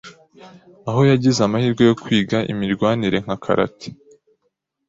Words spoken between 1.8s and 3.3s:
yo kwiga imirwanire